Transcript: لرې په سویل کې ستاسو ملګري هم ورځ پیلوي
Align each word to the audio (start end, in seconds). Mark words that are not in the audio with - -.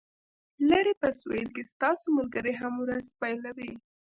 لرې 0.69 0.93
په 1.01 1.07
سویل 1.19 1.47
کې 1.55 1.63
ستاسو 1.73 2.05
ملګري 2.17 2.53
هم 2.61 2.73
ورځ 2.83 3.05
پیلوي 3.21 3.71